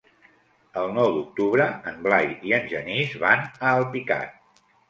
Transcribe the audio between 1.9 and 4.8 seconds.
en Blai i en Genís van a Alpicat.